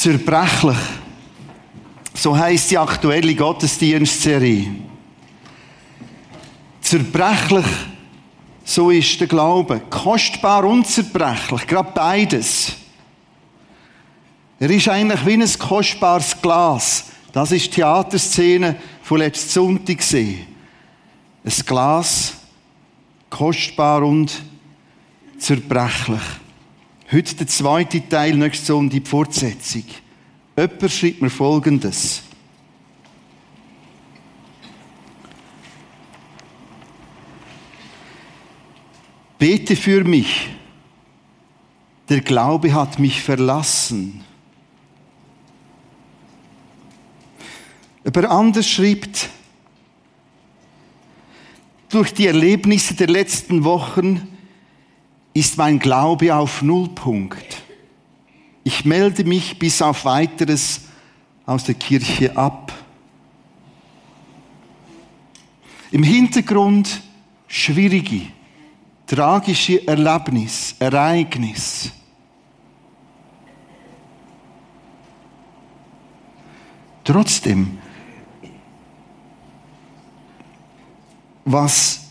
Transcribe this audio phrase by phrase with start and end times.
[0.00, 0.78] Zerbrechlich.
[2.14, 4.74] So heißt die aktuelle Gottesdienstserie.
[6.80, 7.66] Zerbrechlich,
[8.64, 9.82] so ist der Glaube.
[9.90, 12.72] Kostbar und zerbrechlich, gerade beides.
[14.58, 17.04] Er ist eigentlich wie ein kostbares Glas.
[17.30, 20.46] Das ist die Theaterszene von letzten Sonntag gesehen.
[21.44, 22.36] Ein Glas,
[23.28, 24.32] kostbar und
[25.38, 26.22] zerbrechlich.
[27.12, 29.82] Heute der zweite Teil, nächste Sonntag die Fortsetzung.
[30.56, 32.22] Jemand schreibt mir Folgendes.
[39.40, 40.50] Bete für mich.
[42.08, 44.22] Der Glaube hat mich verlassen.
[48.04, 49.30] Aber anders schreibt,
[51.88, 54.28] durch die Erlebnisse der letzten Wochen
[55.32, 57.62] ist mein Glaube auf Nullpunkt.
[58.64, 60.82] Ich melde mich bis auf weiteres
[61.46, 62.72] aus der Kirche ab.
[65.90, 67.00] Im Hintergrund
[67.48, 68.26] schwierige,
[69.06, 71.90] tragische Erlebnis, Ereignis.
[77.02, 77.78] Trotzdem,
[81.44, 82.02] was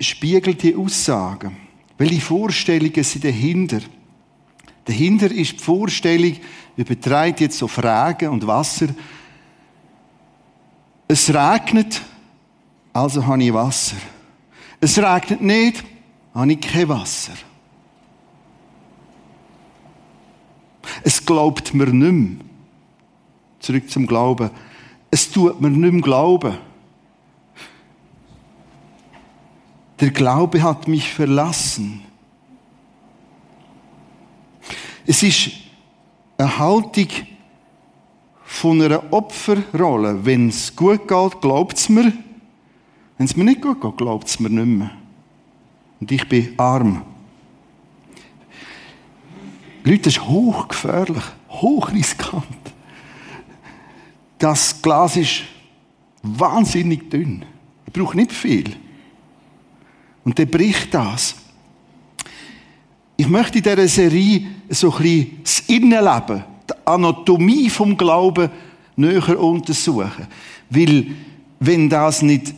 [0.00, 1.52] spiegelt die Aussage?
[1.98, 3.80] Welche Vorstellungen sind dahinter?
[4.84, 6.36] Dahinter ist die Vorstellung,
[6.76, 8.86] übertreibt jetzt auf Regen und Wasser.
[11.08, 12.00] Es regnet,
[12.92, 13.96] also habe ich Wasser.
[14.80, 15.84] Es regnet nicht,
[16.34, 17.34] habe ich kein Wasser.
[21.02, 22.46] Es glaubt mir nicht mehr.
[23.58, 24.50] Zurück zum Glauben.
[25.10, 26.56] Es tut mir nicht mehr glauben.
[30.00, 32.02] Der Glaube hat mich verlassen.
[35.06, 35.50] Es ist
[36.36, 37.08] eine Haltung
[38.44, 40.24] von einer Opferrolle.
[40.24, 42.12] Wenn es gut geht, glaubt es mir.
[43.16, 44.90] Wenn es mir nicht gut geht, glaubt es mir nicht mehr.
[46.00, 47.02] Und ich bin arm.
[49.82, 52.44] Leute, das ist hochgefährlich, hochriskant.
[54.38, 55.42] Das Glas ist
[56.22, 57.44] wahnsinnig dünn.
[57.86, 58.76] Ich brauche nicht viel.
[60.28, 61.36] Und dann bricht das.
[63.16, 68.50] Ich möchte in dieser Serie so ein bisschen das Innenleben, die Anatomie vom Glauben
[68.94, 70.26] näher untersuchen.
[70.68, 71.06] Weil,
[71.60, 72.52] wenn das nicht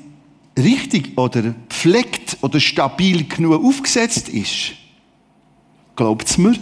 [0.59, 4.73] richtig oder pflegt oder stabil genug aufgesetzt ist,
[5.95, 6.57] glaubt es mir.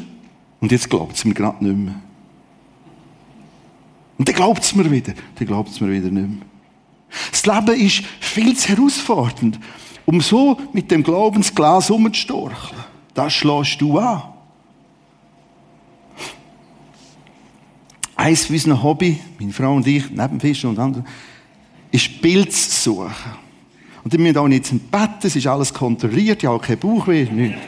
[0.60, 2.02] Und jetzt glaubt es mir gerade nicht mehr.
[4.18, 5.14] Und dann glaubt es mir wieder.
[5.36, 6.46] Dann glaubt es mir wieder nicht mehr.
[7.30, 9.58] Das Leben ist viel zu herausfordernd,
[10.08, 12.82] um so mit dem Glaubensglas umzustorcheln.
[13.12, 14.22] Das schlägst du an.
[18.16, 21.06] Eins unserer Hobby, meine Frau und ich, neben Fischen und anderen,
[21.90, 23.12] ist Pilz suchen.
[24.02, 27.24] Und ich müssen auch nicht ins Bett, es ist alles kontrolliert, ich habe keinen Bauchweh,
[27.24, 27.60] nichts.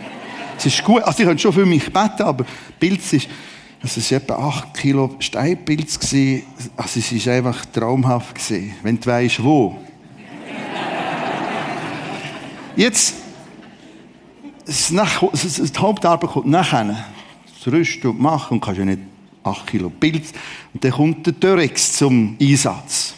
[0.57, 2.47] Es ist gut, also ich könnte schon für mich beten, aber
[2.79, 3.29] Pilz ist,
[3.83, 5.99] also es war etwa 8 Kilo Steinpilz,
[6.75, 9.77] also es ist einfach traumhaft gewesen, wenn du weißt, wo.
[12.77, 13.15] Jetzt,
[14.65, 17.05] das, nach, die Hauptarbeit kommt nachher.
[17.59, 19.01] Das Rüsten und Machen und kannst ja nicht
[19.43, 20.33] 8 Kilo Pilz.
[20.73, 23.15] Und dann kommt der Törex zum Einsatz.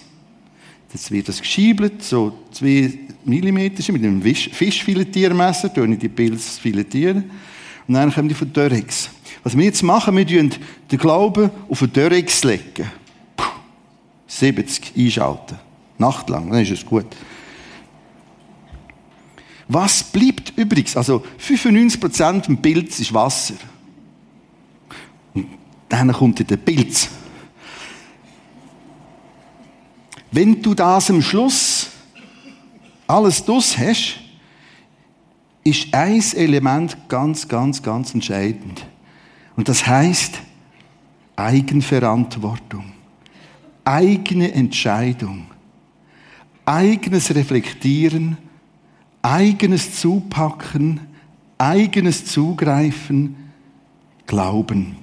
[0.92, 7.30] Jetzt wird das geschiebelt, so 2 mm mit einem Fischfiletiermesser, ich die Pilze filetieren.
[7.88, 9.10] Und dann kommen die von Törex.
[9.42, 10.50] Was wir jetzt machen, wir tun
[10.90, 11.92] den Glauben auf den
[12.44, 12.90] legen.
[13.36, 13.44] Puh,
[14.26, 15.58] 70 einschalten.
[15.98, 17.06] Nachtlang, dann ist es gut.
[19.72, 20.98] Was bleibt übrigens?
[20.98, 23.54] Also 95% im Pilz ist Wasser.
[25.32, 25.46] Und
[25.88, 27.08] dann kommt der Pilz.
[30.30, 31.88] Wenn du das am Schluss
[33.06, 34.20] alles das hast,
[35.64, 38.84] ist ein Element ganz, ganz, ganz entscheidend.
[39.56, 40.38] Und das heißt
[41.36, 42.92] Eigenverantwortung,
[43.84, 45.46] eigene Entscheidung,
[46.66, 48.36] eigenes Reflektieren
[49.22, 51.00] eigenes Zupacken,
[51.58, 53.36] eigenes Zugreifen,
[54.26, 54.96] Glauben.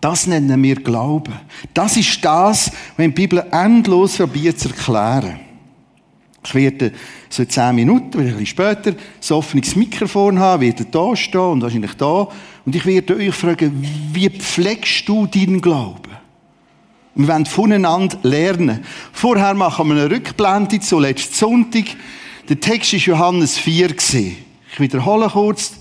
[0.00, 1.34] Das nennen wir Glauben.
[1.72, 5.40] Das ist das, wenn die Bibel endlos probiert zu erklären.
[6.46, 6.92] Ich werde
[7.30, 11.94] so zehn Minuten, ein bisschen später, so offenes Mikrofon haben, werde da stehen und wahrscheinlich
[11.94, 12.28] da.
[12.66, 13.72] Und ich werde euch fragen,
[14.12, 16.12] wie pflegst du deinen Glauben?
[17.14, 18.80] Wir wollen voneinander lernen.
[19.12, 21.84] Vorher machen wir eine Rückblende zu letzten Sonntag.
[22.46, 25.72] Der Text ist Johannes 4 Ich wiederhole kurz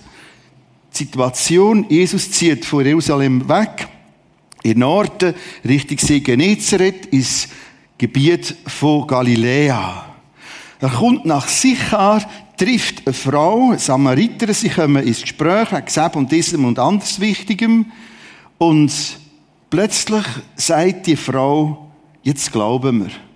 [0.93, 1.85] die Situation.
[1.89, 3.89] Jesus zieht von Jerusalem weg.
[4.63, 5.33] In Norden,
[5.67, 7.49] Richtung See Genezareth, ins
[7.97, 10.05] Gebiet von Galiläa.
[10.79, 12.23] Er kommt nach Sichar,
[12.55, 17.19] trifft eine Frau, eine Samariterin, sie kommen ins Gespräch, hat gesagt, und diesem und anders
[17.19, 17.87] Wichtigem.
[18.57, 18.93] Und
[19.69, 20.23] plötzlich
[20.55, 23.32] sagt die Frau, jetzt glauben wir.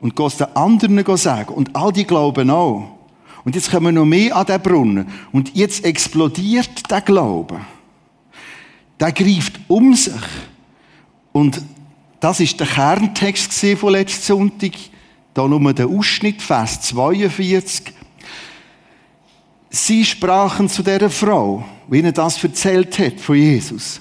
[0.00, 1.54] Und geht es den anderen sagen.
[1.54, 2.96] Und all die glauben auch.
[3.44, 5.08] Und jetzt kommen noch mehr an den Brunnen.
[5.32, 7.60] Und jetzt explodiert der Glaube.
[8.98, 10.12] Der greift um sich.
[11.32, 11.62] Und
[12.20, 14.72] das ist der Kerntext von letzten Sonntag.
[15.32, 17.92] Da nur der Ausschnitt, Vers 42.
[19.70, 24.00] Sie sprachen zu der Frau, wie er das erzählt hat von Jesus.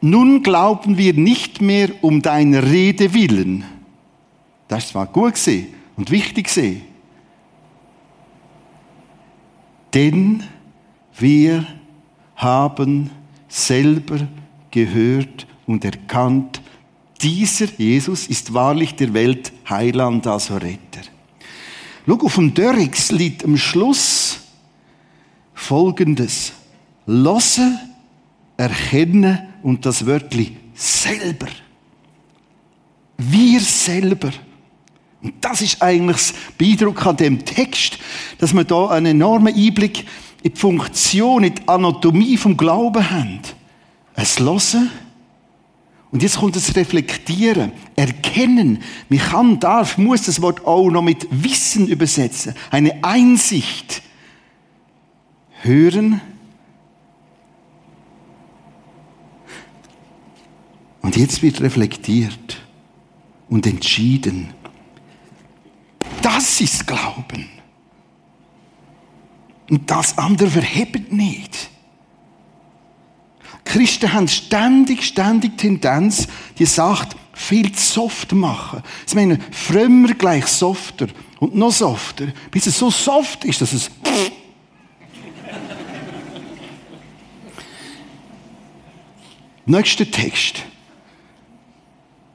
[0.00, 3.64] Nun glauben wir nicht mehr um deiner Rede willen.
[4.68, 5.34] Das war gut
[5.96, 6.48] und wichtig.
[9.94, 10.44] Denn
[11.18, 11.66] wir
[12.36, 13.10] haben
[13.48, 14.28] selber
[14.70, 16.60] gehört und erkannt,
[17.20, 21.02] dieser Jesus ist wahrlich der Welt Heiland, also Retter.
[22.06, 24.40] Schau, auf dem Dörrix liegt am Schluss
[25.52, 26.52] Folgendes.
[27.06, 27.80] Losse,
[28.56, 31.48] erkennen und das Wörtli selber.
[33.16, 34.30] Wir selber.
[35.22, 37.98] Und das ist eigentlich das Beeindruck an dem Text,
[38.38, 40.06] dass wir da einen enormen Einblick
[40.42, 43.40] in die Funktion, in die Anatomie vom Glauben haben.
[44.14, 44.90] Es Losen,
[46.10, 48.82] und jetzt kommt das Reflektieren, Erkennen.
[49.08, 52.54] Man kann, darf, muss das Wort auch noch mit Wissen übersetzen.
[52.70, 54.02] Eine Einsicht.
[55.60, 56.20] Hören.
[61.02, 62.60] Und jetzt wird reflektiert
[63.48, 64.48] und entschieden.
[66.22, 67.48] Das ist Glauben.
[69.70, 71.70] Und das andere verhebt nicht.
[73.64, 76.26] Christen haben ständig, ständig Tendenz,
[76.58, 78.82] die sagt, viel zu soft machen.
[79.04, 83.90] Sie meinen, frömmer gleich softer und noch softer, bis es so soft ist, dass es
[89.66, 90.62] Nächster Text.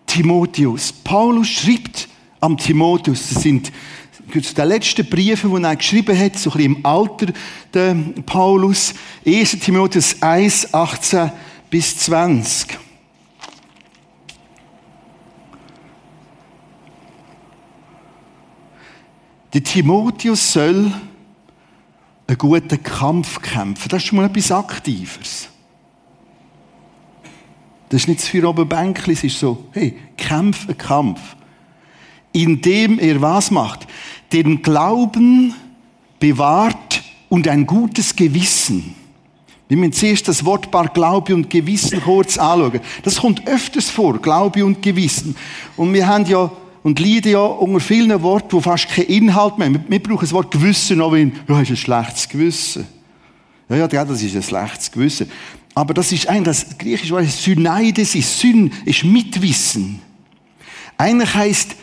[0.06, 0.94] Timotheus.
[0.94, 2.08] Paulus schreibt
[2.44, 3.72] am Timotheus, das sind
[4.34, 7.28] den letzten Briefen, die er geschrieben hat, so ein bisschen im Alter,
[7.74, 7.96] der
[8.26, 8.94] Paulus,
[9.26, 9.60] 1.
[9.60, 11.32] Timotheus 1, 18
[11.70, 12.78] bis 20.
[19.54, 20.92] Der Timotheus soll
[22.28, 23.88] einen guten Kampf kämpfen.
[23.88, 25.48] Das ist schon mal etwas Aktives.
[27.88, 31.22] Das ist nicht für oben Bänkchen, es ist so, hey, kämpf einen Kampf.
[32.34, 33.88] Indem er was macht?
[34.34, 35.54] den Glauben
[36.20, 38.96] bewahrt und ein gutes Gewissen.
[39.68, 42.82] Wir müssen zuerst das Wortpaar Glaube und Gewissen kurz anschauen.
[43.04, 45.36] Das kommt öfters vor, Glaube und Gewissen.
[45.78, 46.52] Und wir haben ja
[46.84, 49.86] und leiden ja unter vielen Worten, die fast keinen Inhalt mehr haben.
[49.88, 52.86] Wir brauchen das Wort Gewissen auch wenn, ja, ist ein schlechtes Gewissen.
[53.70, 55.32] Ja, ja, das ist ein schlechtes Gewissen.
[55.74, 60.02] Aber das ist eigentlich das griechische Wort Syneides ist Syn, ist Mitwissen.
[60.98, 61.76] Eigentlich heißt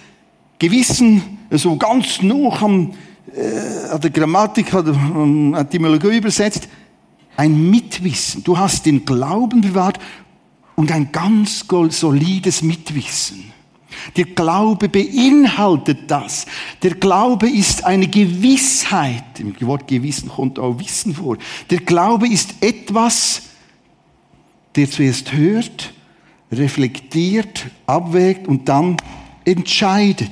[0.60, 2.92] Gewissen so ganz noch am,
[3.34, 6.68] äh, an der Grammatik, an der Etymologie übersetzt,
[7.36, 8.44] ein Mitwissen.
[8.44, 9.98] Du hast den Glauben bewahrt
[10.76, 13.52] und ein ganz solides Mitwissen.
[14.16, 16.44] Der Glaube beinhaltet das.
[16.82, 19.40] Der Glaube ist eine Gewissheit.
[19.40, 21.38] Im Wort Gewissen kommt auch Wissen vor.
[21.70, 23.42] Der Glaube ist etwas,
[24.76, 25.94] der zuerst hört,
[26.52, 28.98] reflektiert, abwägt und dann
[29.50, 30.30] entscheidet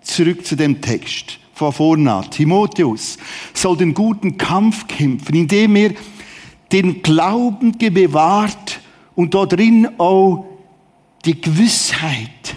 [0.00, 2.22] zurück zu dem Text von vorne.
[2.30, 3.18] Timotheus
[3.54, 5.92] soll den guten Kampf kämpfen, indem er
[6.72, 8.80] den Glauben bewahrt
[9.14, 10.46] und da drin auch
[11.24, 12.56] die Gewissheit,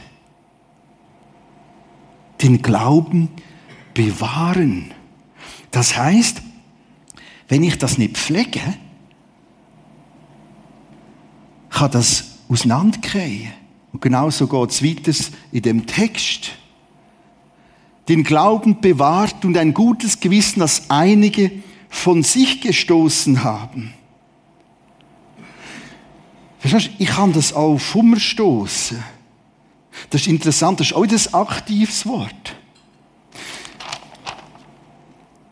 [2.41, 3.29] den Glauben
[3.93, 4.91] bewahren.
[5.71, 6.41] Das heißt,
[7.49, 8.61] wenn ich das nicht pflege,
[11.69, 13.62] kann das auseinandergehen.
[13.93, 15.13] Und genauso geht es weiter
[15.51, 16.51] in dem Text
[18.09, 21.51] den Glauben bewahrt und ein gutes Gewissen, das einige
[21.89, 23.93] von sich gestoßen haben.
[26.59, 27.03] Verstehst du?
[27.03, 29.01] Ich kann das auch vom stoßen.
[30.09, 32.55] Das ist interessant, das ist auch das aktives Wort.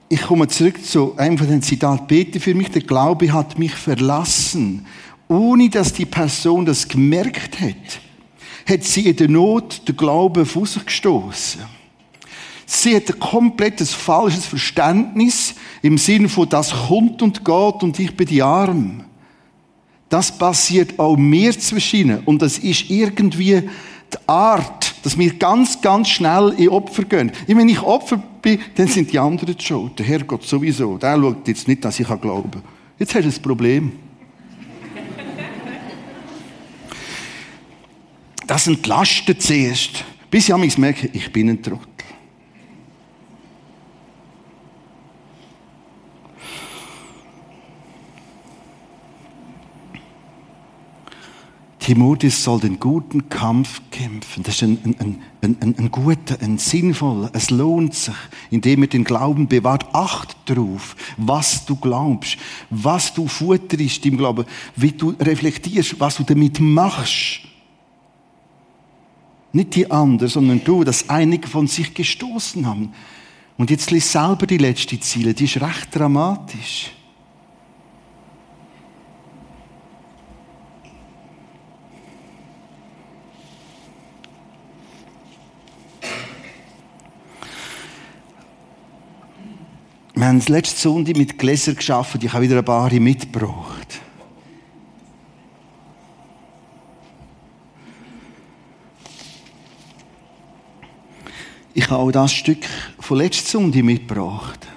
[0.09, 2.07] Ich komme zurück zu einem von den Zitaten.
[2.07, 4.85] Bete für mich, der Glaube hat mich verlassen,
[5.29, 8.01] ohne dass die Person das gemerkt hat.
[8.71, 11.61] Hat sie in der Not den Glauben auf sich gestoßen.
[12.65, 18.15] Sie hat ein komplettes falsches Verständnis im Sinne von das kommt und geht und ich
[18.15, 19.03] bin die Arm.
[20.07, 23.61] Das passiert auch mir zwischen und das ist irgendwie
[24.13, 27.33] die Art, dass wir ganz, ganz schnell in Opfer gehen.
[27.47, 29.99] Und wenn ich Opfer bin, dann sind die anderen die schuld.
[29.99, 30.97] Der Herrgott sowieso.
[30.97, 32.63] Der schaut jetzt nicht, dass ich glauben kann.
[32.97, 33.91] Jetzt hast du ein Problem.
[38.47, 40.03] Das entlastet zuerst.
[40.29, 41.91] Bis ich merke, ich bin ein Trottel.
[51.81, 54.43] Timotheus soll den guten Kampf kämpfen.
[54.43, 57.31] Das ist ein, ein, ein, ein, ein guter, ein sinnvoller.
[57.33, 58.13] Es lohnt sich,
[58.51, 59.93] indem er den Glauben bewahrt.
[59.93, 62.37] Acht drauf, was du glaubst,
[62.69, 64.45] was du futterst im Glauben,
[64.75, 67.41] wie du reflektierst, was du damit machst.
[69.53, 72.93] Nicht die anderen, sondern du, dass einige von sich gestoßen haben.
[73.57, 76.91] Und jetzt liest selber die letzte Ziele, die ist recht dramatisch.
[90.21, 92.21] Wir haben letzte Sonntag mit Gläsern geschaffen.
[92.23, 94.01] Ich habe wieder ein paar mitgebracht.
[101.73, 102.65] Ich habe auch das Stück
[102.99, 104.67] von letztem Sonntag mitgebracht.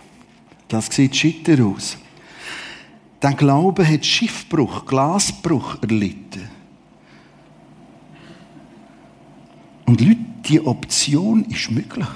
[0.69, 1.97] Das sieht schitter aus.
[3.21, 6.49] Der Glaube hat Schiffbruch, Glasbruch erlitten.
[9.87, 12.07] Und Leute, die Option ist möglich.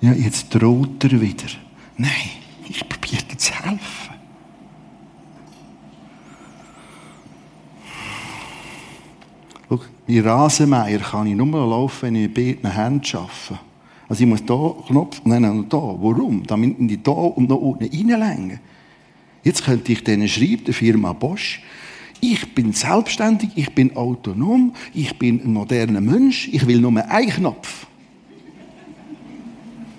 [0.00, 1.46] Ja, jetzt droht er wieder.
[1.96, 2.30] Nein,
[2.68, 4.15] ich probiere dir zu helfen.
[9.68, 13.60] Schau, wie Rasenmeier kann ich nur laufen, wenn ich mit beiden Händen arbeite.
[14.08, 15.76] Also ich muss hier Knopf, nein, nein, da.
[15.76, 16.44] Warum?
[16.46, 18.60] Damit ich da und noch unten reinlänge.
[19.42, 21.62] Jetzt könnte ich denen schreiben, der Firma Bosch,
[22.20, 27.30] ich bin selbstständig, ich bin autonom, ich bin ein moderner Mensch, ich will nur einen
[27.30, 27.86] Knopf.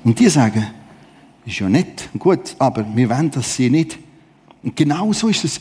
[0.04, 0.68] Und die sagen,
[1.46, 3.98] ist ja nett und gut, aber wir wollen das sie nicht.
[4.64, 5.60] Und genau so ist es.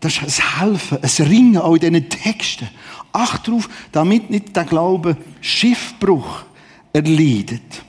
[0.00, 2.68] Das ist ein Helfen, ein Ringen auch in diesen Texten.
[3.12, 6.44] Acht darauf, damit nicht der Glaube Schiffbruch
[6.92, 7.82] erleidet.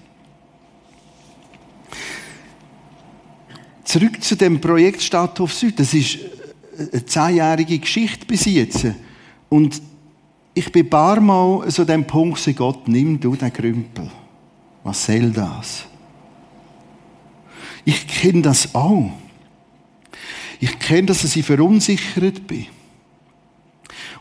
[3.83, 5.79] Zurück zu dem Projekt Stadthof Süd.
[5.79, 6.19] Das ist
[6.77, 8.85] eine zehnjährige Geschichte bis jetzt.
[9.49, 9.81] Und
[10.53, 14.09] ich bin ein paar Mal so dem Punkt, Gott, nimm du den Krümpel.
[14.83, 15.85] Was soll das?
[17.85, 19.11] Ich kenne das auch.
[20.87, 22.65] Ich kenne, dass ich verunsichert bin.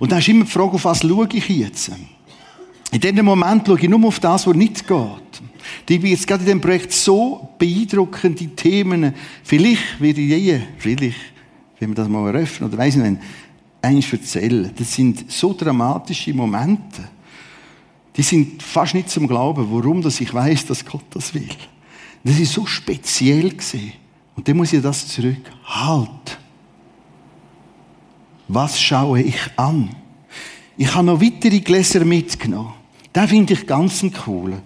[0.00, 1.92] Und dann ist immer die Frage, auf was schaue ich jetzt?
[2.90, 5.42] In diesem Moment schaue ich nur auf das, was nicht geht.
[5.88, 9.14] Die bin jetzt gerade in diesem Projekt so beeindruckende Themen.
[9.44, 11.16] Vielleicht werde ich je, vielleicht,
[11.78, 13.22] wenn wir das mal eröffnen oder weiss ich nicht,
[13.80, 14.72] eins erzählen.
[14.76, 17.08] Das sind so dramatische Momente.
[18.16, 21.48] Die sind fast nicht zum Glauben, warum dass ich weiß, dass Gott das will.
[22.24, 23.92] Das ist so speziell gesehen.
[24.34, 25.48] Und dann muss ich das zurück.
[25.64, 26.38] Halt.
[28.48, 29.90] Was schaue ich an?
[30.76, 32.74] Ich habe noch weitere Gläser mitgenommen.
[33.14, 34.60] Den finde ich ganz cool.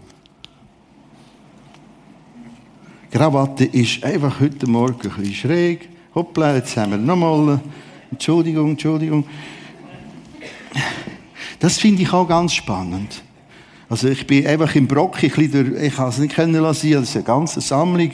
[3.10, 5.88] Krawatte ist einfach heute Morgen ein schräg.
[6.14, 7.60] Hoppla, jetzt haben wir nochmal.
[8.10, 9.24] Entschuldigung, Entschuldigung.
[11.58, 13.22] Das finde ich auch ganz spannend.
[13.88, 17.16] Also ich bin einfach im Brock, ich, ich kann es nicht kennen lassen, das ist
[17.16, 18.10] eine ganze Sammlung.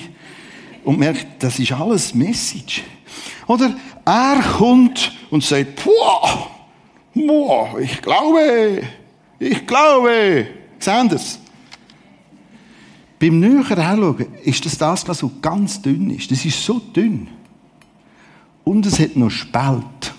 [0.85, 2.82] Und merke, das ist alles Message.
[3.46, 3.75] Oder
[4.06, 6.48] er kommt und sagt, boah,
[7.12, 8.82] boah, ich glaube,
[9.38, 10.46] ich glaube.
[10.78, 11.40] Sehen das?
[13.18, 16.30] Beim näheren Hinschauen ist das das, was so ganz dünn ist.
[16.30, 17.28] Das ist so dünn.
[18.62, 20.14] Und es hat noch Spalt.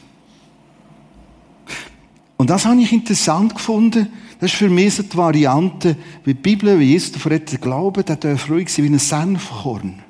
[2.36, 4.08] Und das habe ich interessant gefunden,
[4.40, 7.60] das ist für mich so die Variante, wie die Bibel, wie Jesus davon redet, der
[7.60, 10.04] Glaube, der darf ruhig sein wie ein Senfkorn.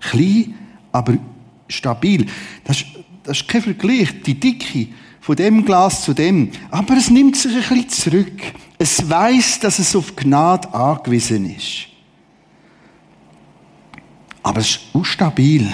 [0.00, 0.54] Klein,
[0.92, 1.16] aber
[1.72, 2.26] stabil.
[2.64, 2.86] Das ist,
[3.24, 4.88] das ist kein Vergleich, die Dicke
[5.20, 6.50] von dem Glas zu dem.
[6.70, 8.42] Aber es nimmt sich ein bisschen zurück.
[8.78, 11.86] Es weiß, dass es auf Gnade angewiesen ist.
[14.42, 15.70] Aber es ist unstabil.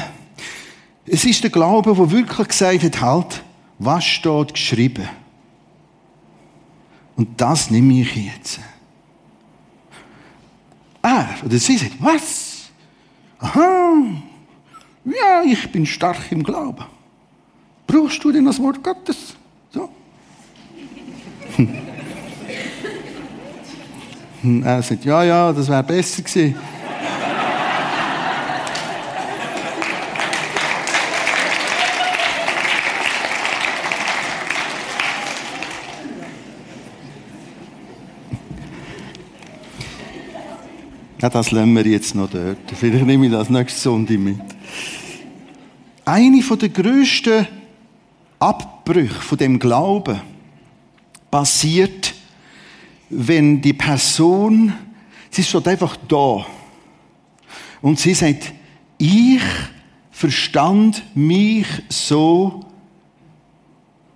[1.06, 3.42] Es ist der Glaube, der wirklich gesagt hat, halt,
[3.78, 5.08] was steht geschrieben?
[7.16, 8.60] Und das nehme ich jetzt.
[11.02, 12.68] Er oder sie sagt, was?
[13.38, 13.92] Aha,
[15.08, 16.84] ja, ich bin stark im Glauben.
[17.86, 19.34] Brauchst du denn das Wort Gottes?
[19.70, 19.88] So.
[24.42, 26.54] Und er sagt, ja, ja, das wäre besser gewesen.
[41.20, 42.58] Ja, das lassen wir jetzt noch dort.
[42.74, 44.57] Vielleicht nehme ich das nächste Sonntag mit.
[46.08, 47.46] Eine der grössten
[48.38, 50.18] Abbrüche von dem Glauben
[51.30, 52.14] passiert,
[53.10, 54.72] wenn die Person,
[55.28, 56.46] sie ist einfach da.
[57.82, 58.54] Und sie sagt,
[58.96, 59.42] ich
[60.10, 62.64] verstand mich so,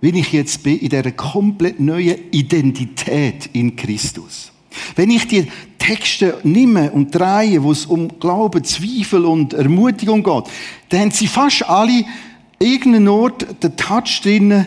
[0.01, 4.51] wie ich jetzt bin, in dieser komplett neuen Identität in Christus.
[4.95, 5.47] Wenn ich die
[5.83, 10.45] Texte nehme und drehe, wo es um Glauben, Zweifel und Ermutigung geht,
[10.87, 12.05] dann haben sie fast alle
[12.57, 14.65] irgendeinen Ort den Touch drin,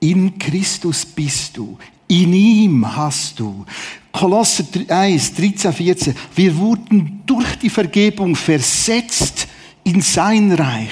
[0.00, 1.78] in Christus bist du.
[2.08, 3.64] In ihm hast du.
[4.10, 6.14] Kolosser 1, 13, 14.
[6.34, 9.46] Wir wurden durch die Vergebung versetzt
[9.84, 10.90] in sein Reich.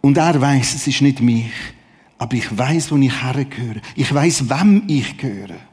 [0.00, 1.52] Und er weiß, es ist nicht mich.
[2.18, 3.80] Aber ich weiß, wo ich hergehöre.
[3.94, 5.71] Ich weiß, wem ich gehöre.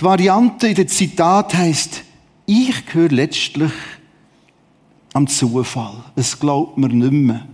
[0.00, 2.04] Die Variante in der Zitat heißt,
[2.46, 3.72] ich gehöre letztlich
[5.12, 6.02] am Zufall.
[6.16, 7.46] Es glaubt mir nicht mehr.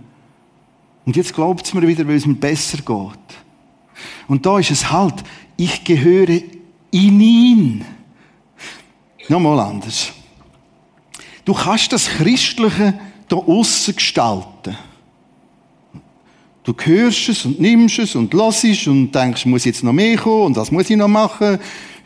[1.05, 3.37] Und jetzt glaubt es mir wieder, weil es mir besser geht.
[4.29, 5.15] Und da ist es halt,
[5.57, 6.41] ich gehöre
[6.91, 7.85] in ihn.
[9.27, 10.13] Nochmal anders.
[11.43, 14.77] Du kannst das Christliche da aussen gestalten.
[16.63, 20.47] Du hörst es und nimmst es und lassest und denkst, muss jetzt noch mehr kommen
[20.47, 21.59] und was muss ich noch machen?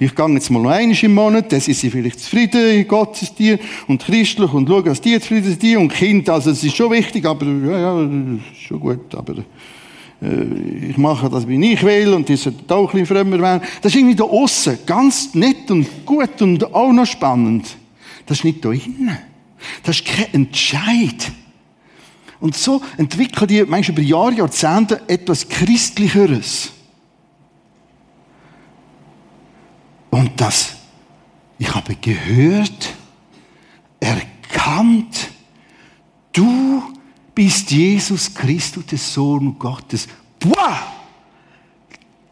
[0.04, 3.36] Ich gehe jetzt mal noch einmal im Monat, dann sind sie vielleicht zufrieden in Gottes
[3.36, 6.90] dir und christlich und schaue, dass die zufrieden sind und Kind, also es ist schon
[6.90, 8.10] wichtig, aber ja, ja,
[8.68, 9.36] schon gut, aber
[10.20, 13.62] äh, ich mache das, wie ich will, und die sollten auch ein bisschen frömmer werden.
[13.80, 17.78] Das ist irgendwie da außen ganz nett und gut und auch noch spannend.
[18.26, 19.20] Das ist nicht da innen.
[19.84, 21.32] Das ist kein Entscheid.
[22.40, 26.72] Und so entwickeln die manchmal über Jahre, Jahrzehnte etwas Christlicheres.
[30.12, 30.76] Und das,
[31.58, 32.94] ich habe gehört,
[34.00, 35.32] erkannt,
[36.32, 36.94] du
[37.34, 40.08] bist Jesus Christus, der Sohn Gottes.
[40.40, 40.78] Boah!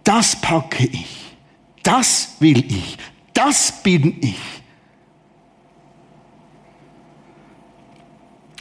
[0.03, 1.35] Das packe ich.
[1.83, 2.97] Das will ich.
[3.33, 4.35] Das bin ich.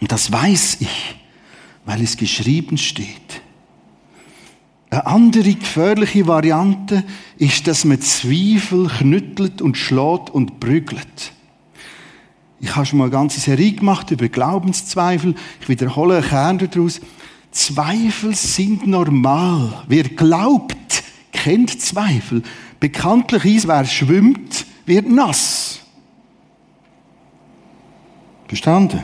[0.00, 1.16] Und das weiß ich,
[1.84, 3.42] weil es geschrieben steht.
[4.90, 7.04] Eine andere gefährliche Variante
[7.36, 11.32] ist, dass man Zweifel knüttelt und schlägt und prügelt.
[12.60, 15.34] Ich habe schon mal eine ganze Serie gemacht über Glaubenszweifel.
[15.60, 17.00] Ich wiederhole einen Kern daraus.
[17.50, 19.84] Zweifel sind normal.
[19.88, 22.42] Wer glaubt, kennt Zweifel.
[22.80, 25.80] Bekanntlich ist, wer schwimmt, wird nass.
[28.46, 29.02] Verstanden?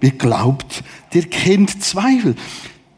[0.00, 0.82] Wer glaubt,
[1.14, 2.34] der kennt Zweifel.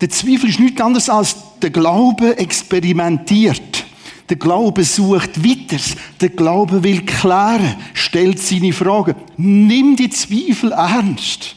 [0.04, 3.86] Der Zweifel ist nichts anderes als der Glaube experimentiert.
[4.28, 5.82] Der Glaube sucht weiter.
[6.20, 9.14] Der Glaube will klären, stellt seine Fragen.
[9.38, 11.56] Nimm die Zweifel ernst.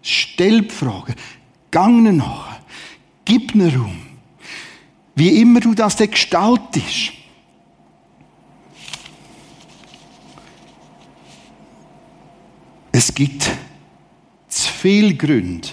[0.00, 1.14] Stell die Fragen.
[1.70, 2.56] Gang nach.
[3.26, 3.98] Gib ihnen Raum.
[5.14, 7.12] Wie immer du das gestaltest.
[12.92, 13.42] Es gibt
[14.48, 15.68] zu viele Gründe,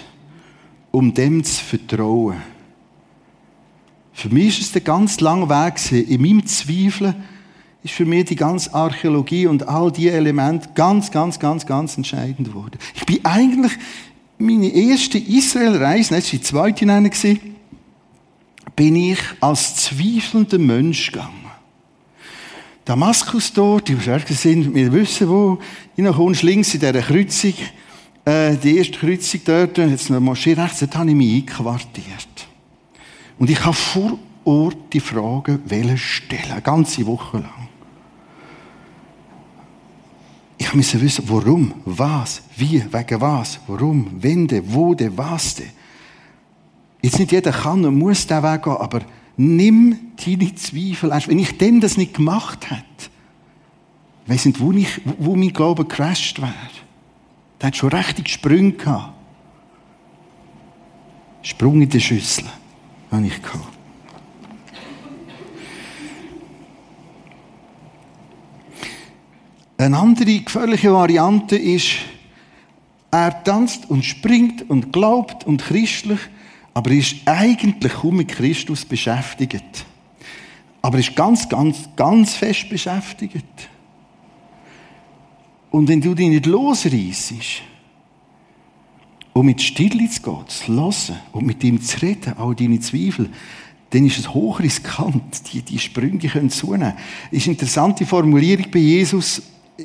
[0.96, 2.42] um dem zu vertrauen.
[4.14, 7.14] Für mich ist es der ganz lange Weg In meinem Zweifeln
[7.82, 12.48] ist für mich die ganze Archäologie und all die Elemente ganz, ganz, ganz, ganz entscheidend
[12.48, 12.78] geworden.
[12.94, 13.72] Ich bin eigentlich
[14.38, 17.10] meine erste Israel-Reise, war die zweite nennen,
[18.74, 21.44] bin ich als zweifelnder Mensch gegangen.
[22.86, 23.96] Damaskus dort, die
[24.34, 25.58] sind, wir wissen wo,
[26.14, 27.52] kommst links in dieser Kreuzung,
[28.26, 32.48] äh, die erste Kreuzung dort, jetzt eine Moschee rechts, dort habe ich mich einquartiert.
[33.38, 35.62] Und ich habe vor Ort die Fragen
[35.96, 37.68] stellen, eine ganze Woche lang.
[40.58, 45.56] Ich musste wissen, warum, was, wie, wegen was, warum, wenn, de, wo, de, was.
[45.56, 45.66] De.
[47.02, 49.02] Jetzt nicht jeder kann und muss diesen Weg gehen, aber
[49.36, 51.28] nimm deine Zweifel ernst.
[51.28, 53.10] Wenn ich denn das nicht gemacht hätte,
[54.26, 56.85] weiss nicht, wo, ich, wo mein Glaube gecrashed wäre.
[57.60, 59.14] Der hat schon richtig Sprünge gehabt.
[61.42, 62.44] Sprung in die Schüssel
[63.10, 63.76] habe ich gehabt.
[69.78, 71.98] Eine andere gefährliche Variante ist,
[73.10, 76.18] er tanzt und springt und glaubt und christlich,
[76.74, 79.86] aber ist eigentlich kaum mit Christus beschäftigt.
[80.82, 83.68] Aber ist ganz, ganz, ganz fest beschäftigt.
[85.70, 87.34] Und wenn du dich nicht losreißt,
[89.36, 93.28] und mit Stille zu gehen, zu hören und mit ihm zu reden, auch deine Zweifel,
[93.90, 95.52] dann ist es hochriskant.
[95.52, 96.94] Die, die Sprünge können zunehmen.
[97.30, 99.42] Ist eine interessante Formulierung bei Jesus.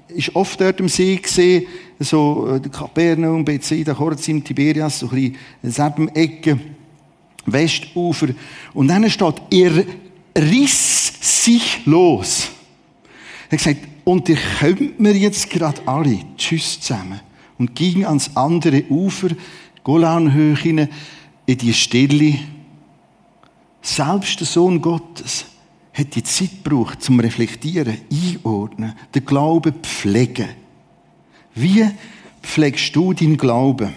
[0.08, 1.66] ist oft dort am See gesehen,
[2.00, 6.58] so äh, Kapernaum, Bethsaida, Chorazim, Tiberias, so ein bisschen Ecke,
[7.46, 8.30] Westufer.
[8.74, 9.84] Und dann steht, er
[10.38, 12.52] riss sich los.
[13.50, 17.20] Er hat gesagt, und ihr könnt mir jetzt gerade alle, tschüss zusammen,
[17.58, 19.30] und ging ans andere Ufer,
[19.84, 20.90] Golanhöhe
[21.46, 22.40] in die Stille.
[23.82, 25.46] Selbst der Sohn Gottes
[25.94, 30.50] hat die Zeit gebraucht zum Reflektieren, Einordnen, den Glauben pflegen.
[31.54, 31.86] Wie
[32.42, 33.94] pflegst du deinen Glauben?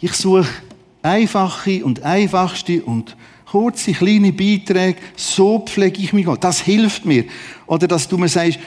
[0.00, 0.46] Ich suche
[1.02, 3.16] einfache und einfachste und
[3.50, 5.00] kurze, kleine Beiträge.
[5.16, 6.26] So pflege ich mich.
[6.40, 7.24] Das hilft mir.
[7.66, 8.58] Oder dass du mir sagst,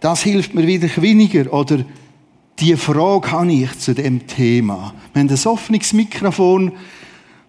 [0.00, 1.52] das hilft mir wieder weniger.
[1.52, 1.84] Oder
[2.58, 4.94] die Frage habe ich zu dem Thema.
[5.12, 6.72] Wir haben ein offenes Mikrofon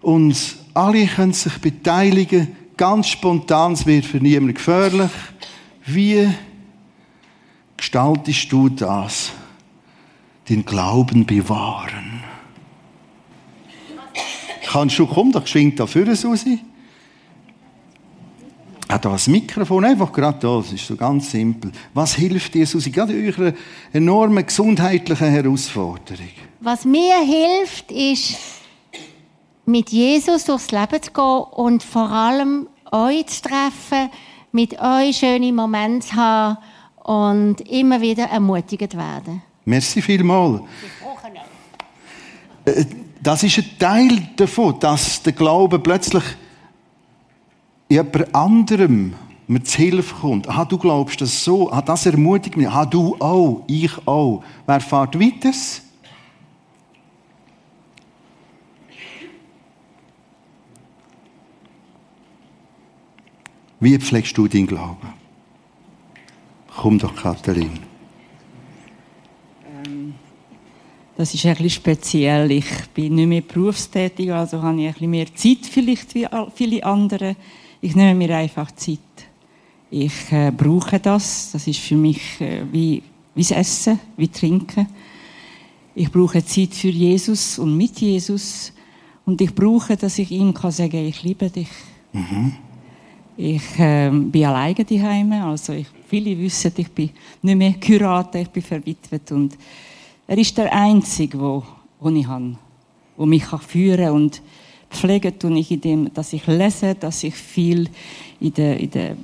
[0.02, 2.48] und alle können sich beteiligen
[2.80, 5.10] ganz spontan, es wird für niemanden gefährlich.
[5.84, 6.26] Wie
[7.76, 9.32] gestaltest du das?
[10.48, 12.19] Den Glauben bewahren.
[14.70, 16.60] Kannst du, komm doch, schwingt da vorne, Susi.
[18.88, 21.72] Hat da das Mikrofon einfach gerade da, das ist so ganz simpel.
[21.92, 23.52] Was hilft dir, Susi, gerade in eurer
[23.92, 26.28] enormen gesundheitlichen Herausforderung?
[26.60, 28.36] Was mir hilft, ist,
[29.66, 34.10] mit Jesus durchs Leben zu gehen und vor allem euch zu treffen,
[34.52, 36.58] mit euch schöne Momente zu haben
[37.02, 39.42] und immer wieder ermutigt werden.
[39.64, 40.62] Merci vielmals.
[43.22, 46.24] Das ist ein Teil davon, dass der Glaube plötzlich
[47.88, 49.14] jemand anderem
[49.46, 50.48] mir zu Hilfe kommt.
[50.48, 51.70] Ah, du glaubst das so.
[51.70, 52.68] Ah, das ermutigt mich.
[52.68, 53.64] Ah, du auch.
[53.66, 54.42] Ich auch.
[54.64, 55.52] Wer fährt weiter?
[63.80, 65.14] Wie pflegst du deinen Glauben?
[66.76, 67.80] Komm doch, Katharin.
[69.86, 70.14] Ähm,
[71.20, 72.50] das ist ein bisschen speziell.
[72.50, 76.82] Ich bin nicht mehr berufstätig, also habe ich ein bisschen mehr Zeit vielleicht wie viele
[76.82, 77.36] andere.
[77.82, 78.98] Ich nehme mir einfach Zeit.
[79.90, 81.50] Ich äh, brauche das.
[81.52, 83.02] Das ist für mich äh, wie,
[83.34, 84.86] wie das Essen, wie Trinken.
[85.94, 88.72] Ich brauche Zeit für Jesus und mit Jesus.
[89.26, 91.68] Und ich brauche, dass ich ihm kann sagen, ich liebe dich.
[92.14, 92.54] Mhm.
[93.36, 97.10] Ich äh, bin alleine daheim, also ich, viele wissen, ich bin
[97.42, 99.58] nicht mehr geheiratet, ich bin verwitwet und
[100.30, 101.64] er ist der Einzige, wo,
[101.98, 102.54] wo ich habe,
[103.16, 104.40] wo mich kann führen und
[104.88, 107.88] pflegen tue ich in dem, dass ich lese, dass ich viel
[108.38, 109.16] in der, in der,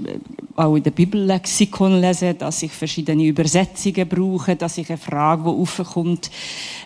[0.56, 5.48] auch in der Bibellexikon lese, dass ich verschiedene Übersetzungen brauche, dass ich eine Frage, die
[5.48, 6.28] aufkommt,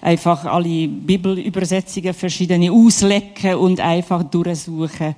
[0.03, 5.15] einfach alle Bibelübersetzungen verschiedene auslecken und einfach durchsuchen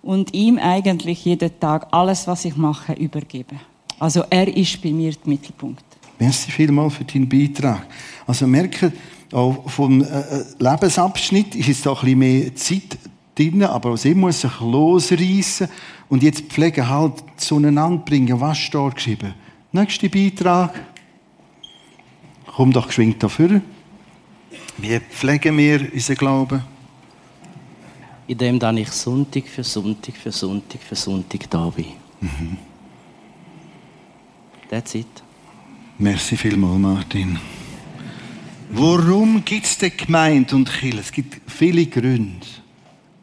[0.00, 3.56] und ihm eigentlich jeden Tag alles, was ich mache, übergebe.
[3.98, 5.87] Also er ist bei mir der Mittelpunkt.
[6.18, 7.86] Merci vielmals für deinen Beitrag.
[8.26, 8.92] Also merke,
[9.32, 12.98] auch vom äh, äh, Lebensabschnitt ist jetzt auch ein bisschen mehr Zeit
[13.34, 15.68] drin, aber sie muss sich losreißen
[16.08, 19.34] und jetzt pflegen halt zueinander bringen, was steht geschrieben.
[19.72, 20.74] Nächster Beitrag.
[22.46, 23.60] Komm doch geschwind dafür.
[24.78, 26.62] Wie pflegen wir unseren Glauben?
[28.28, 31.86] indem dann ich Sonntag für Sonntag für Sonntag für Sonntag da bin.
[32.20, 32.58] Mhm.
[34.68, 35.06] That's it.
[36.00, 37.36] Merci vielmals, Martin.
[38.70, 41.00] Warum gibt es denn Gemeinde und Kirche?
[41.00, 42.46] Es gibt viele Gründe.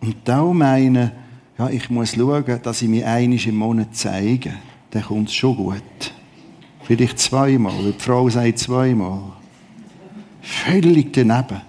[0.01, 1.13] Und da meine,
[1.57, 4.55] ja, ich muss schauen, dass ich mich einmal im Monat zeige.
[4.91, 6.13] Dann kommt es schon gut.
[6.83, 7.93] Vielleicht zweimal.
[7.93, 9.21] Die Frau sagt zweimal.
[10.41, 11.61] Völlig daneben.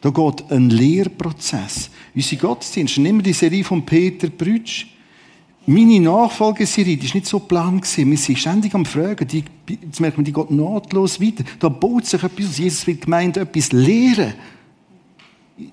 [0.00, 1.90] Da geht ein Lehrprozess.
[2.14, 4.86] Unsere Gottesdienste, wir die Serie von Peter Brütsch.
[5.66, 9.26] Meine Nachfolgeserie, die war nicht so plan Wir sind ständig am Fragen.
[9.26, 11.44] Die, jetzt merkt man, die geht nahtlos weiter.
[11.58, 12.58] Da baut sich etwas aus.
[12.58, 14.34] Jesus will gemeint etwas lehren.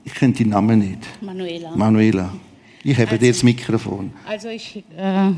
[0.05, 0.99] Ich kenne die Namen nicht.
[1.21, 1.75] Manuela.
[1.75, 2.33] Manuela.
[2.83, 4.13] Ich habe also, dir das Mikrofon.
[4.25, 5.31] Also ich, äh,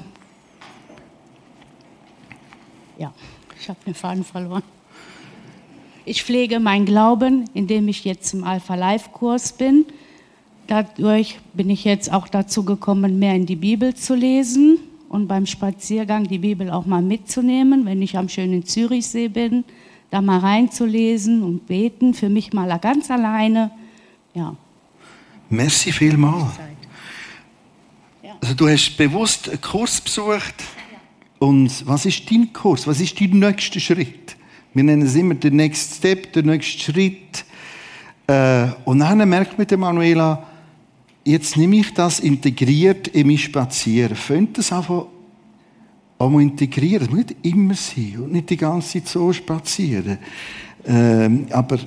[2.98, 3.14] ja,
[3.60, 4.64] ich habe den Faden verloren.
[6.06, 9.86] Ich pflege meinen Glauben, indem ich jetzt im Alpha Life Kurs bin.
[10.68, 15.46] Dadurch bin ich jetzt auch dazu gekommen, mehr in die Bibel zu lesen und beim
[15.46, 19.64] Spaziergang die Bibel auch mal mitzunehmen, wenn ich am schönen Zürichsee bin,
[20.10, 23.72] da mal reinzulesen und beten, für mich mal ganz alleine.
[24.34, 24.56] Ja.
[25.50, 26.54] Merci vielmals.
[28.42, 30.56] Also du hast bewusst einen Kurs besucht.
[31.40, 32.88] Und was ist dein Kurs?
[32.88, 34.36] Was ist dein nächster Schritt?
[34.74, 37.46] Wir nennen es immer den Next Step, den nächsten Schritt.
[38.28, 40.48] Äh, und dann merkt man Manuela,
[41.24, 44.16] jetzt nehme ich das integriert in mein Spazieren.
[44.16, 45.06] Fängt das einfach
[46.18, 47.08] auch integrieren.
[47.08, 50.18] Das muss nicht immer sein und nicht die ganze Zeit so spazieren.
[50.86, 51.80] Ähm, aber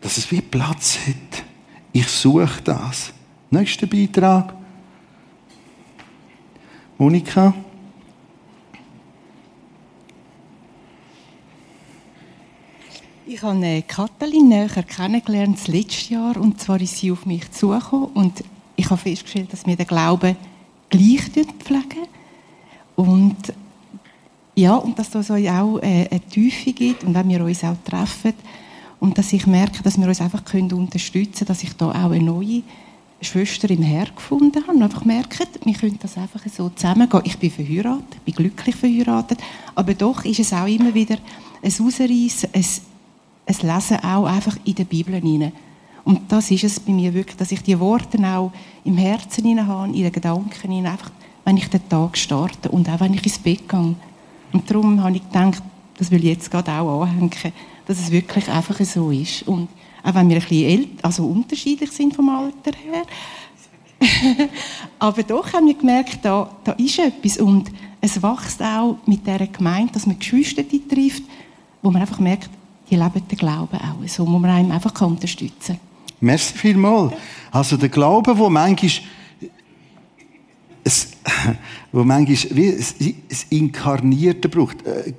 [0.00, 1.44] dass es wie Platz hat.
[1.92, 3.12] Ich suche das.
[3.50, 4.54] Nächster Beitrag.
[6.98, 7.54] Monika.
[13.26, 17.50] Ich habe äh, Katalin näher kennengelernt das letzte Jahr und zwar ist sie auf mich
[17.50, 18.42] zugekommen und
[18.78, 20.36] ich habe festgestellt, dass wir den Glauben
[20.88, 21.22] gleich
[21.58, 22.06] pflegen
[22.94, 23.36] und
[24.54, 27.76] ja, und dass das euch auch äh, eine Tiefe gibt und wenn wir uns auch
[27.84, 28.34] treffen
[29.00, 32.10] und dass ich merke, dass wir uns einfach können unterstützen können, dass ich da auch
[32.10, 32.62] eine neue
[33.20, 37.22] Schwester im Herr gefunden habe und einfach merke, wir können das einfach so zusammengehen.
[37.24, 39.40] Ich bin verheiratet, ich bin glücklich verheiratet,
[39.74, 41.18] aber doch ist es auch immer wieder
[41.62, 42.64] ein Ausreißen, ein,
[43.46, 45.52] ein Lesen auch einfach in der Bibel hinein.
[46.08, 48.50] Und das ist es bei mir wirklich, dass ich die Worte auch
[48.82, 51.10] im Herzen hinein habe, in den Gedanken hinein, einfach,
[51.44, 53.94] wenn ich den Tag starte und auch wenn ich ins Bett gehe.
[54.54, 55.62] Und darum habe ich gedacht,
[55.98, 57.30] das will ich jetzt gerade auch anhängen,
[57.84, 59.42] dass es wirklich einfach so ist.
[59.42, 59.68] Und
[60.02, 63.02] auch wenn wir ein bisschen älter, also unterschiedlich sind vom Alter her.
[64.98, 67.36] Aber doch haben wir gemerkt, da, da ist etwas.
[67.36, 71.24] Und es wächst auch mit dieser Gemeinde, dass man Geschwister trifft,
[71.82, 72.48] wo man einfach merkt,
[72.88, 74.08] die leben den Glauben auch.
[74.08, 75.87] So wo man einem einfach unterstützen kann.
[76.20, 77.12] Merci vielmals.
[77.50, 78.90] Also der Glaube, wo manchmal
[80.84, 81.12] es,
[81.92, 82.94] wo manchmal wie es,
[83.28, 84.84] es Inkarnierte braucht.
[84.86, 85.12] Äh,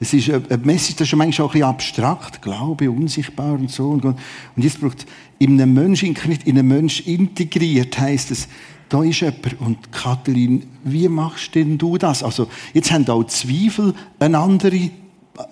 [0.00, 1.64] es ist eine Message, das ist manchmal auch ein bisschen
[2.04, 3.90] abstrakt, Glaube, unsichtbar und so.
[3.90, 4.16] Und
[4.56, 5.06] jetzt braucht
[5.38, 6.14] in einem Menschen,
[6.44, 8.48] in einem Menschen integriert, heißt es,
[8.88, 9.60] da ist jemand.
[9.60, 12.22] Und Kathleen, wie machst denn du das?
[12.22, 14.90] Also, jetzt haben auch Zweifel eine andere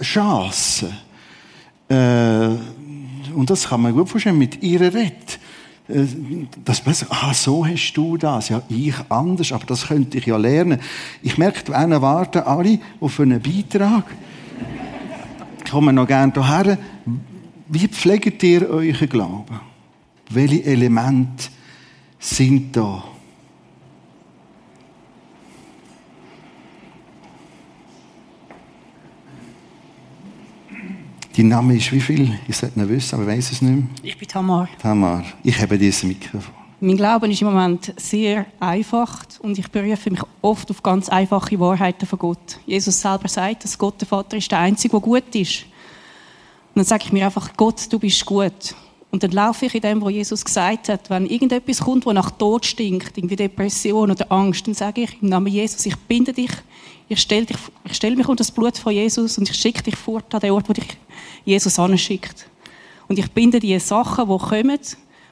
[0.02, 0.92] Chance.
[1.88, 2.56] Äh,
[3.34, 5.16] und das kann man gut vorstellen, mit ihrer Rede.
[5.88, 6.06] Äh,
[6.64, 10.26] dass man sagt, ah, so hast du das, ja, ich anders, aber das könnte ich
[10.26, 10.80] ja lernen.
[11.22, 14.04] Ich merke, einen warten alle auf einen Beitrag.
[15.64, 16.78] Ich komme noch gerne hierher.
[17.68, 19.60] Wie pflegt ihr euren Glauben?
[20.28, 21.48] Welche Elemente
[22.18, 23.04] sind da?
[31.34, 32.38] Dein Name ist wie viel?
[32.46, 33.84] Ich sollte nicht wissen, aber ich weiß es nicht mehr.
[34.02, 34.68] Ich bin Tamar.
[34.80, 36.52] Tamar, ich habe dieses Mikrofon.
[36.78, 41.58] Mein Glauben ist im Moment sehr einfach und ich berufe mich oft auf ganz einfache
[41.58, 42.58] Wahrheiten von Gott.
[42.66, 45.62] Jesus selber sagt, dass Gott der Vater ist der Einzige, der gut ist.
[45.62, 48.74] Und dann sage ich mir einfach, Gott, du bist gut.
[49.12, 51.10] Und dann laufe ich in dem, was Jesus gesagt hat.
[51.10, 55.28] Wenn irgendetwas kommt, was nach Tod stinkt, irgendwie Depression oder Angst, dann sage ich im
[55.28, 56.50] Namen Jesus, ich binde dich,
[57.08, 59.96] ich stelle, dich, ich stelle mich unter das Blut von Jesus und ich schicke dich
[59.96, 60.96] fort an den Ort, wo dich
[61.44, 62.48] Jesus anschickt.
[63.06, 64.80] Und ich binde die Sachen, die kommen,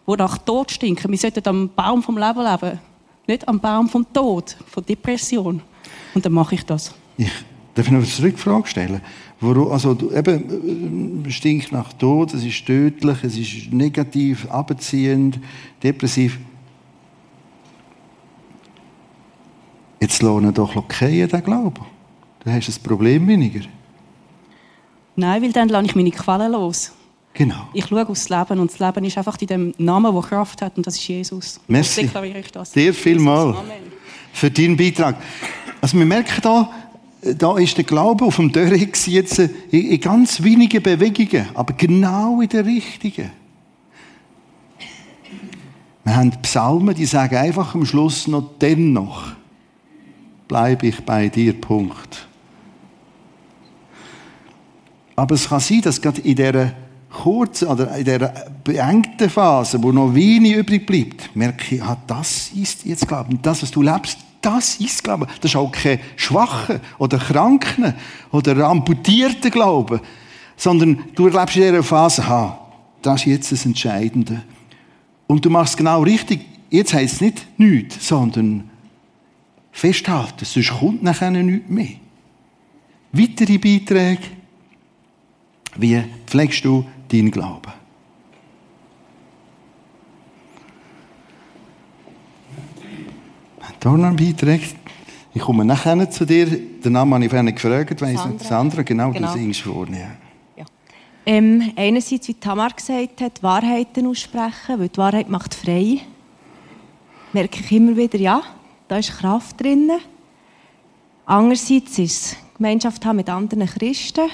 [0.07, 1.11] die nach Tod stinken.
[1.11, 2.79] Wir sollten am Baum vom Leben leben,
[3.27, 5.63] nicht am Baum vom Tod, von Depression.
[6.15, 6.93] Und dann mache ich das.
[7.17, 7.33] Ich
[7.75, 9.01] darf noch eine Rückfrage stellen.
[9.41, 15.39] Warum, also, eben, äh, stinkt nach Tod, es ist tödlich, es ist negativ, abziehend,
[15.83, 16.39] depressiv.
[20.01, 21.85] Jetzt lohnen doch Lokeien den Glauben.
[22.45, 23.61] Dann hast du ein Problem weniger.
[25.17, 26.93] Nein, weil dann lasse ich meine Quellen los.
[27.35, 27.69] Genau.
[27.75, 30.77] Ich schaue aufs Leben und das Leben ist einfach in dem Namen, der Kraft hat
[30.77, 31.61] und das ist Jesus.
[31.69, 32.03] Merci.
[32.03, 32.73] deklariere ich das.
[32.73, 33.55] Sehr vielmal
[34.33, 35.17] für deinen Beitrag.
[35.81, 36.71] Also wir merken da,
[37.23, 42.49] da ist der Glaube auf dem Dörrix jetzt in ganz wenigen Bewegungen, aber genau in
[42.49, 43.31] der richtigen.
[46.05, 49.33] Wir haben Psalmen, die sagen einfach am Schluss noch dennoch
[50.49, 52.27] bleibe ich bei dir, Punkt.
[55.15, 56.73] Aber es kann sein, dass gerade in dieser
[57.09, 58.33] kurzen oder in dieser
[58.65, 63.39] beengten Phase, wo noch wenig übrig bleibt, merke ich, ah, das ist jetzt Glauben.
[63.43, 65.27] Das, was du lebst, das ist Glauben.
[65.41, 67.95] Das ist auch kein schwacher oder kranken
[68.31, 70.01] oder amputierter Glaube,
[70.57, 72.59] sondern du erlebst in dieser Phase, ha,
[73.03, 74.43] das ist jetzt das Entscheidende.
[75.27, 76.41] Und du machst genau richtig.
[76.71, 78.69] Jetzt heißt es nicht nichts, sondern
[79.73, 81.97] festhalten, sonst kommt nachher nichts mehr.
[83.13, 84.23] Weitere Beiträge
[85.77, 87.73] wie pflegst du deinen Glauben?
[93.81, 94.61] Beitrag.
[95.33, 96.47] Ich komme nachher zu dir.
[96.47, 98.01] Den Namen habe ich vorhin gefragt.
[98.01, 98.45] Weiss Sandra.
[98.45, 99.33] Sandra, genau, genau.
[99.33, 99.99] du singst vorne.
[99.99, 100.09] Ja.
[100.57, 100.65] ja.
[101.27, 106.01] Ähm, einerseits, wie Tamar gesagt hat, Wahrheiten aussprechen, weil die Wahrheit macht frei.
[107.33, 108.43] Merke ich immer wieder, ja,
[108.89, 109.91] da ist Kraft drin.
[111.27, 114.29] Andererseits ist es Gemeinschaft haben mit anderen Christen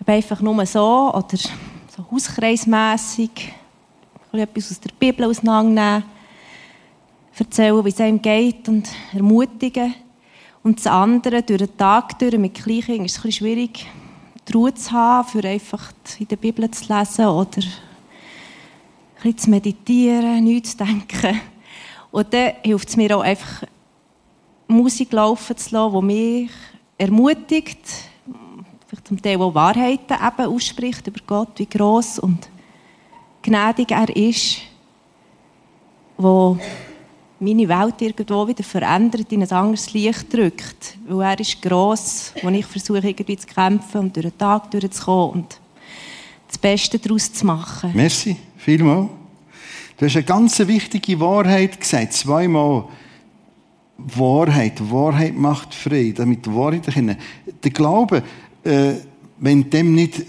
[0.00, 3.52] ob einfach nur so oder so hauskreismässig
[4.32, 6.04] etwas aus der Bibel auseinandernehmen,
[7.38, 9.94] erzählen, wie es einem geht und ermutigen.
[10.62, 13.86] Und das andere, durch den Tag durch, mit Kleinkindern ist es ein schwierig,
[14.48, 17.72] die Ruhe zu haben, für einfach in der Bibel zu lesen oder ein
[19.16, 21.40] bisschen zu meditieren, nichts zu denken.
[22.10, 23.64] Und dann hilft es mir auch einfach,
[24.68, 26.50] Musik laufen zu lassen, die mich
[26.98, 27.78] ermutigt,
[28.86, 32.48] vielleicht zum Teil auch Wahrheiten eben ausspricht über Gott, wie gross und
[33.42, 34.58] gnädig er ist,
[36.16, 36.58] wo
[37.38, 40.96] meine Welt irgendwo wieder verändert, in ein anderes Licht drückt.
[41.06, 45.30] Weil er ist gross, wo ich versuche, irgendwie zu kämpfen und durch den Tag durchzukommen
[45.30, 45.60] und
[46.48, 47.90] das Beste daraus zu machen.
[47.94, 49.08] Merci, vielmal.
[49.98, 52.84] Du hast eine ganz wichtige Wahrheit gesagt, zweimal.
[53.98, 57.16] Wahrheit, Wahrheit macht frei, damit Wahrheit erkennen.
[57.64, 58.22] Der Glaube,
[58.62, 58.92] äh,
[59.38, 60.22] wenn dem nicht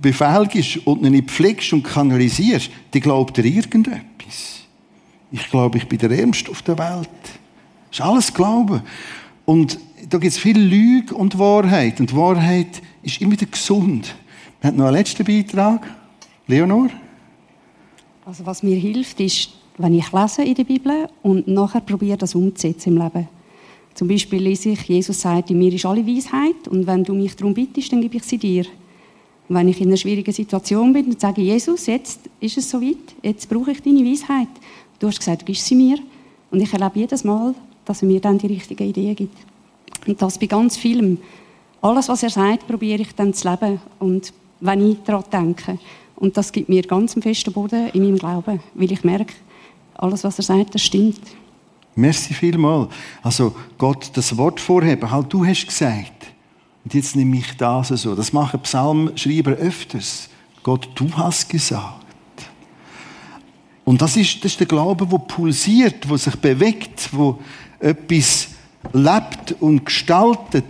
[0.00, 4.57] befähigst und ihn nicht pflegst und kanalisierst, dann glaubt er irgendetwas.
[5.30, 7.08] Ich glaube, ich bin der Ärmste auf der Welt.
[7.90, 8.82] Das ist alles Glauben.
[9.44, 12.00] Und da gibt es viel Lüge und Wahrheit.
[12.00, 14.14] Und Wahrheit ist immer wieder gesund.
[14.60, 15.86] Wir haben noch einen letzten Beitrag.
[16.46, 16.88] Leonor?
[18.24, 22.34] Also was mir hilft, ist, wenn ich lese in der Bibel und nachher probiere, das
[22.34, 23.28] umzusetzen im Leben.
[23.94, 27.34] Zum Beispiel lese ich, Jesus sagt, in mir ist alle Weisheit und wenn du mich
[27.36, 28.64] darum bittest, dann gebe ich sie dir.
[29.48, 32.70] Und wenn ich in einer schwierigen Situation bin, dann sage ich, Jesus, jetzt ist es
[32.70, 34.48] soweit, jetzt brauche ich deine Weisheit.
[34.98, 35.98] Du hast gesagt, gibst sie mir.
[36.50, 39.36] Und ich erlebe jedes Mal, dass er mir dann die richtigen Ideen gibt.
[40.06, 41.18] Und das bei ganz vielem.
[41.80, 43.80] Alles, was er sagt, probiere ich dann zu leben.
[43.98, 45.78] Und wenn ich daran denke.
[46.16, 49.34] Und das gibt mir ganz einen festen Boden in meinem Glauben, weil ich merke,
[49.94, 51.20] alles, was er sagt, das stimmt.
[51.94, 52.88] Merci vielmal.
[53.22, 56.26] Also Gott das Wort vorheben, halt du hast gesagt.
[56.84, 58.14] Und jetzt nehme ich das so.
[58.14, 60.28] Das machen Psalmschreiber öfters.
[60.62, 61.97] Gott, du hast gesagt.
[63.88, 67.38] Und das ist, das ist der Glaube, der pulsiert, wo sich bewegt, wo
[67.80, 68.48] etwas
[68.92, 70.66] lebt und gestaltet.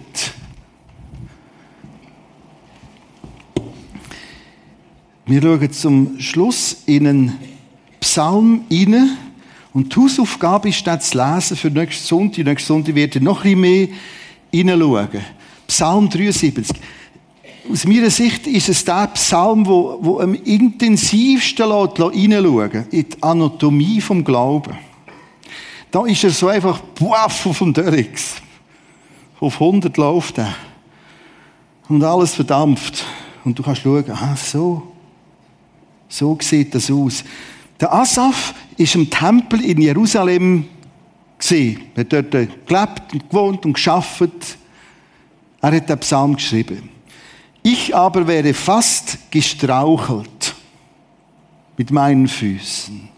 [5.26, 7.38] Wir schauen zum Schluss in einen
[7.98, 9.16] Psalm hinein.
[9.72, 12.44] Und die Hausaufgabe ist dann zu lesen für nächsten Sonntag.
[12.44, 13.88] Nächsten Sonntag wird ihr noch ein bisschen mehr
[14.52, 15.24] hineinschauen.
[15.66, 16.68] Psalm 73.
[17.70, 23.22] Aus meiner Sicht ist es der Psalm, wo, wo am intensivsten hineinschauen lässt, in die
[23.22, 24.78] Anatomie vom Glauben.
[25.90, 28.36] Da ist er so einfach, puff, auf dem Dörrix.
[29.40, 30.54] Auf 100 läuft er.
[31.88, 33.04] Und alles verdampft.
[33.44, 34.94] Und du kannst schauen, ah, so.
[36.08, 37.22] So sieht das aus.
[37.78, 40.64] Der Asaf ist im Tempel in Jerusalem
[41.38, 41.82] gesehen.
[41.94, 44.58] Er hat dort gelebt und gewohnt und geschafft.
[45.60, 46.97] Er hat den Psalm geschrieben.
[47.70, 50.54] Ich aber wäre fast gestrauchelt
[51.76, 53.10] mit meinen Füßen.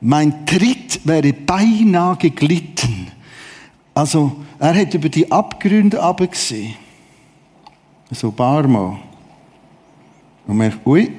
[0.00, 3.10] Mein Tritt wäre beinahe geglitten.
[3.92, 6.76] Also, er hat über die Abgründe abgesehen.
[8.12, 8.98] So ein paar Mal.
[10.46, 11.10] Und merkt, ui,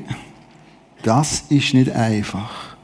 [1.04, 2.78] das ist nicht einfach.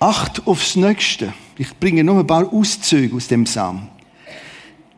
[0.00, 1.32] Acht aufs Nächste.
[1.56, 3.86] Ich bringe noch ein paar Auszüge aus dem Psalm.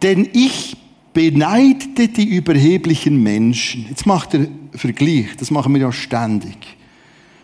[0.03, 0.77] Denn ich
[1.13, 3.87] beneidete die überheblichen Menschen.
[3.89, 6.57] Jetzt macht er Vergleich, das machen wir ja ständig.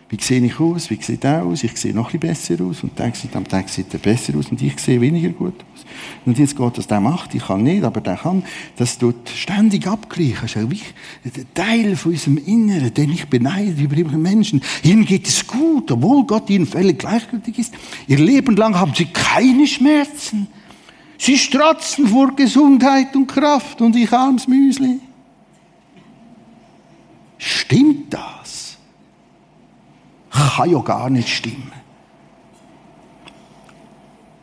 [0.09, 0.89] Wie sehe ich aus?
[0.89, 1.63] Wie sieht er aus?
[1.63, 2.81] Ich sehe noch ein bisschen besser aus.
[2.81, 4.47] Und der sieht am Tag sieht er besser aus.
[4.49, 5.85] Und ich sehe weniger gut aus.
[6.25, 7.35] Und jetzt geht das, der macht.
[7.35, 8.43] Ich kann nicht, aber der kann.
[8.75, 10.39] Das tut ständig abgleichen.
[10.41, 14.61] Das ist ein Teil von unserem Inneren, den ich beneide über die Menschen.
[14.81, 17.75] Ihnen geht es gut, obwohl Gott ihnen völlig gleichgültig ist.
[18.07, 20.47] Ihr Leben lang haben sie keine Schmerzen.
[21.19, 23.81] Sie strotzen vor Gesundheit und Kraft.
[23.81, 24.99] Und ich armes Müsli.
[27.37, 28.29] Stimmt das?
[30.59, 31.71] kann ja gar nicht stimmen.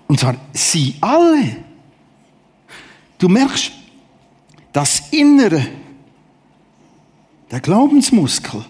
[0.07, 1.65] Und zwar sie alle.
[3.19, 3.73] Du merkst,
[4.73, 5.67] das Innere,
[7.51, 8.65] der Glaubensmuskel,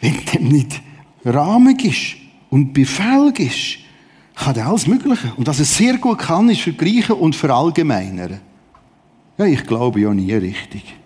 [0.00, 0.80] wenn dem nicht
[1.24, 2.16] Rahmen ist
[2.48, 3.79] und Befehl ist,
[4.40, 5.32] kann alles Mögliche.
[5.36, 8.40] Und was er sehr gut kann, ist vergleichen und verallgemeinern.
[9.38, 10.96] Ja, ich glaube ja nie richtig.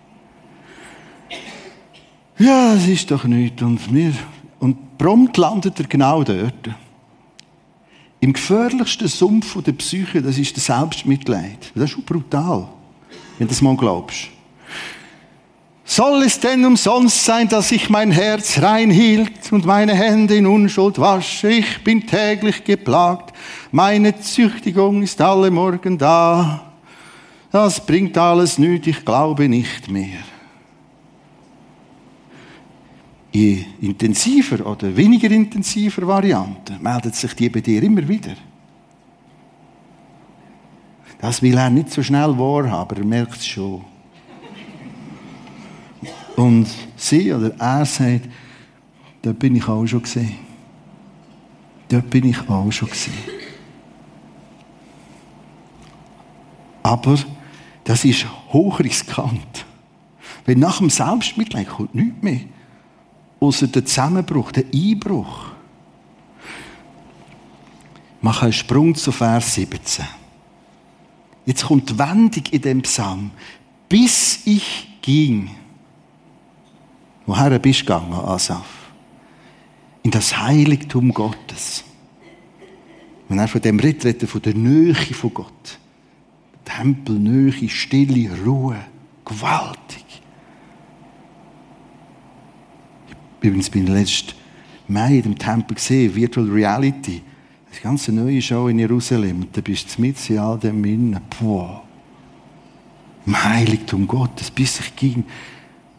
[2.37, 3.61] Ja, es ist doch nichts.
[3.61, 4.13] Und wir
[4.59, 6.69] und prompt landet er genau dort.
[8.19, 11.71] Im gefährlichsten Sumpf der Psyche, das ist das Selbstmitleid.
[11.75, 12.67] Das ist schon brutal,
[13.37, 14.29] wenn du das mal glaubst.
[15.87, 20.47] Soll es denn umsonst sein, dass ich mein Herz rein hielt und meine Hände in
[20.47, 21.49] Unschuld wasche?
[21.49, 23.35] Ich bin täglich geplagt,
[23.71, 26.71] meine Züchtigung ist alle Morgen da.
[27.51, 30.23] Das bringt alles nüt, ich glaube nicht mehr
[33.35, 38.35] je intensiver oder weniger intensiver Variante meldet sich die bei dir immer wieder.
[41.19, 43.83] Das will er nicht so schnell wahrhaben, er merkt es schon.
[46.35, 46.67] Und
[46.97, 48.27] sie oder er sagt,
[49.21, 50.35] dort bin ich auch schon gesehen.
[51.89, 53.13] Dort bin ich auch schon gesehen.
[56.83, 57.17] Aber
[57.83, 59.65] das ist hochriskant.
[60.45, 62.41] Weil nach dem Selbstmitleid kommt nichts mehr.
[63.39, 65.51] Außer der Zusammenbruch, der Einbruch.
[68.21, 70.05] Mache einen Sprung zu Vers 17.
[71.45, 73.31] Jetzt kommt die Wendung in dem Psalm.
[73.87, 75.49] Bis ich ging.
[77.25, 78.91] Woher bist du gegangen, Asaf?
[80.03, 81.83] In das Heiligtum Gottes.
[83.27, 85.79] Wenn er von dem redet, von der Nähe von Gott.
[86.63, 88.77] Tempel, Nähe, Stille, Ruhe.
[89.23, 90.05] Gewaltig.
[93.07, 94.33] Ich übrigens bin letzten
[94.87, 97.23] Mai in dem Tempel gesehen, Virtual Reality.
[97.71, 99.41] Das ganze neue Show in Jerusalem.
[99.41, 101.19] Und da bist du mit in all dem Innen.
[101.39, 101.83] Boah.
[103.25, 105.23] Im Heiligtum Gottes, bis ich ging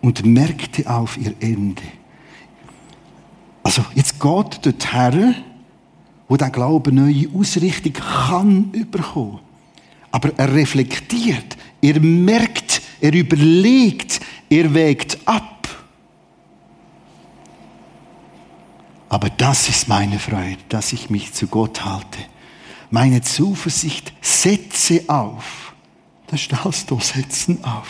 [0.06, 1.82] und merkte auf ihr Ende.
[3.64, 5.34] Also, jetzt geht dort her,
[6.28, 9.40] wo der Glaube neue Ausrichtung kann überkommen.
[10.12, 15.68] Aber er reflektiert, er merkt, er überlegt, er wägt ab.
[19.08, 22.20] Aber das ist meine Freude, dass ich mich zu Gott halte.
[22.90, 25.74] Meine Zuversicht setze auf.
[26.28, 27.88] Das stellst du setzen auf.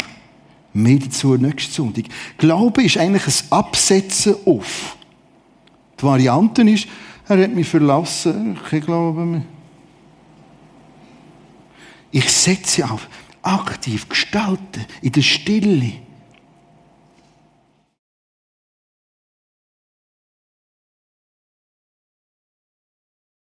[0.77, 2.05] Mehr dazu nächste Sonntag.
[2.37, 4.97] Glaube ist eigentlich ein Absetzen auf.
[5.99, 6.87] Die Variante ist,
[7.27, 9.43] er hat mich verlassen, ich glaube mehr.
[12.11, 13.09] Ich setze auf,
[13.41, 15.93] aktiv gestalten, in der Stille.